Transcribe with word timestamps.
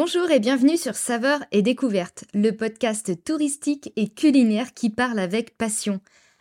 Bonjour 0.00 0.30
et 0.30 0.38
bienvenue 0.38 0.76
sur 0.76 0.94
Saveurs 0.94 1.40
et 1.50 1.60
Découvertes, 1.60 2.22
le 2.32 2.52
podcast 2.52 3.24
touristique 3.24 3.92
et 3.96 4.08
culinaire 4.08 4.72
qui 4.72 4.90
parle 4.90 5.18
avec 5.18 5.58
passion. 5.58 5.98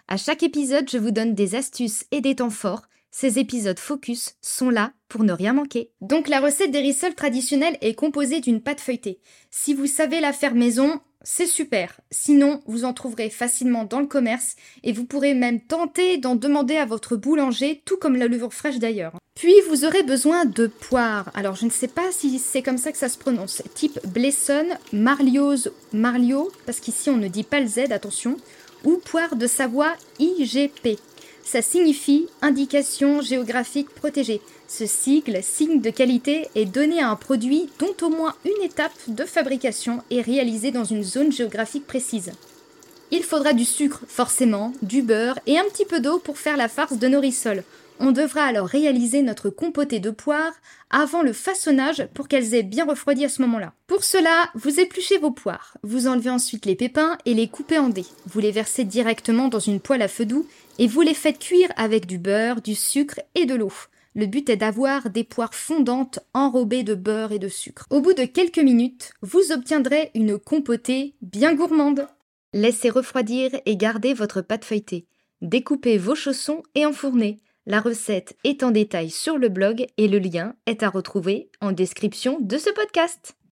À 0.07 0.15
chaque 0.15 0.43
épisode, 0.43 0.87
je 0.87 0.99
vous 0.99 1.09
donne 1.09 1.33
des 1.33 1.55
astuces 1.55 2.05
et 2.11 2.21
des 2.21 2.35
temps 2.35 2.51
forts. 2.51 2.83
Ces 3.19 3.39
épisodes 3.39 3.79
focus 3.79 4.35
sont 4.43 4.69
là 4.69 4.91
pour 5.09 5.23
ne 5.23 5.33
rien 5.33 5.51
manquer. 5.51 5.89
Donc 6.01 6.27
la 6.27 6.39
recette 6.39 6.69
des 6.69 6.81
rissoles 6.81 7.15
traditionnelle 7.15 7.75
est 7.81 7.95
composée 7.95 8.41
d'une 8.41 8.61
pâte 8.61 8.79
feuilletée. 8.79 9.21
Si 9.49 9.73
vous 9.73 9.87
savez 9.87 10.19
la 10.19 10.33
faire 10.33 10.53
maison, 10.53 11.01
c'est 11.23 11.47
super. 11.47 11.99
Sinon, 12.11 12.61
vous 12.67 12.85
en 12.85 12.93
trouverez 12.93 13.31
facilement 13.31 13.85
dans 13.85 14.01
le 14.01 14.05
commerce 14.05 14.55
et 14.83 14.93
vous 14.93 15.03
pourrez 15.03 15.33
même 15.33 15.59
tenter 15.61 16.19
d'en 16.19 16.35
demander 16.35 16.77
à 16.77 16.85
votre 16.85 17.15
boulanger, 17.15 17.81
tout 17.85 17.97
comme 17.97 18.17
la 18.17 18.27
levure 18.27 18.53
fraîche 18.53 18.77
d'ailleurs. 18.77 19.13
Puis 19.33 19.55
vous 19.67 19.83
aurez 19.83 20.03
besoin 20.03 20.45
de 20.45 20.67
poire. 20.67 21.31
Alors 21.33 21.55
je 21.55 21.65
ne 21.65 21.71
sais 21.71 21.87
pas 21.87 22.11
si 22.11 22.37
c'est 22.37 22.61
comme 22.61 22.77
ça 22.77 22.91
que 22.91 22.99
ça 22.99 23.09
se 23.09 23.17
prononce. 23.17 23.63
Type 23.73 23.99
Blesson, 24.05 24.67
Marliose, 24.93 25.71
Marlio, 25.91 26.51
parce 26.67 26.79
qu'ici 26.79 27.09
on 27.09 27.17
ne 27.17 27.29
dit 27.29 27.41
pas 27.41 27.61
le 27.61 27.67
Z, 27.67 27.91
attention, 27.91 28.37
ou 28.83 28.97
poire 28.97 29.35
de 29.35 29.47
Savoie 29.47 29.95
IGP. 30.19 30.99
Ça 31.49 31.61
signifie 31.61 32.27
indication 32.41 33.21
géographique 33.21 33.89
protégée. 33.91 34.41
Ce 34.67 34.85
sigle, 34.85 35.41
signe 35.41 35.79
de 35.79 35.89
qualité, 35.89 36.49
est 36.55 36.65
donné 36.65 36.99
à 36.99 37.09
un 37.09 37.15
produit 37.15 37.69
dont 37.79 37.95
au 38.05 38.09
moins 38.09 38.35
une 38.43 38.65
étape 38.65 38.91
de 39.07 39.23
fabrication 39.23 40.03
est 40.11 40.19
réalisée 40.19 40.71
dans 40.71 40.83
une 40.83 41.05
zone 41.05 41.31
géographique 41.31 41.87
précise. 41.87 42.33
Il 43.09 43.23
faudra 43.23 43.53
du 43.53 43.63
sucre, 43.63 44.03
forcément, 44.07 44.73
du 44.81 45.01
beurre 45.01 45.39
et 45.47 45.57
un 45.57 45.63
petit 45.65 45.85
peu 45.85 46.01
d'eau 46.01 46.19
pour 46.19 46.37
faire 46.37 46.57
la 46.57 46.67
farce 46.67 46.97
de 46.97 47.07
nos. 47.07 47.21
On 47.99 48.11
devra 48.11 48.43
alors 48.43 48.67
réaliser 48.67 49.21
notre 49.21 49.49
compotée 49.49 49.99
de 49.99 50.11
poires 50.11 50.53
avant 50.89 51.23
le 51.23 51.33
façonnage 51.33 52.05
pour 52.13 52.27
qu'elles 52.27 52.53
aient 52.53 52.63
bien 52.63 52.85
refroidi 52.85 53.25
à 53.25 53.29
ce 53.29 53.41
moment-là. 53.41 53.73
Pour 53.87 54.03
cela, 54.03 54.49
vous 54.53 54.79
épluchez 54.79 55.17
vos 55.17 55.31
poires, 55.31 55.77
vous 55.83 56.07
enlevez 56.07 56.29
ensuite 56.29 56.65
les 56.65 56.75
pépins 56.75 57.17
et 57.25 57.33
les 57.33 57.47
coupez 57.47 57.79
en 57.79 57.89
dés. 57.89 58.05
Vous 58.27 58.39
les 58.39 58.51
versez 58.51 58.83
directement 58.83 59.47
dans 59.47 59.59
une 59.59 59.79
poêle 59.79 60.03
à 60.03 60.07
feu 60.07 60.25
doux 60.25 60.45
et 60.77 60.87
vous 60.87 61.01
les 61.01 61.15
faites 61.15 61.39
cuire 61.39 61.71
avec 61.75 62.05
du 62.05 62.19
beurre, 62.19 62.61
du 62.61 62.75
sucre 62.75 63.19
et 63.35 63.45
de 63.45 63.55
l'eau. 63.55 63.73
Le 64.15 64.25
but 64.25 64.49
est 64.49 64.57
d'avoir 64.57 65.09
des 65.09 65.23
poires 65.23 65.53
fondantes 65.53 66.19
enrobées 66.33 66.83
de 66.83 66.95
beurre 66.95 67.31
et 67.31 67.39
de 67.39 67.49
sucre. 67.49 67.85
Au 67.89 68.01
bout 68.01 68.13
de 68.13 68.25
quelques 68.25 68.57
minutes, 68.57 69.11
vous 69.21 69.51
obtiendrez 69.51 70.11
une 70.13 70.37
compotée 70.37 71.13
bien 71.21 71.53
gourmande. 71.53 72.07
Laissez 72.53 72.89
refroidir 72.89 73.51
et 73.65 73.77
gardez 73.77 74.13
votre 74.13 74.41
pâte 74.41 74.65
feuilletée. 74.65 75.07
Découpez 75.41 75.97
vos 75.97 76.15
chaussons 76.15 76.63
et 76.75 76.85
enfournez. 76.85 77.39
La 77.65 77.81
recette 77.81 78.37
est 78.43 78.63
en 78.63 78.71
détail 78.71 79.09
sur 79.09 79.37
le 79.37 79.49
blog 79.49 79.85
et 79.97 80.07
le 80.07 80.19
lien 80.19 80.55
est 80.65 80.83
à 80.83 80.89
retrouver 80.89 81.51
en 81.61 81.73
description 81.73 82.39
de 82.39 82.57
ce 82.57 82.69
podcast. 82.69 83.36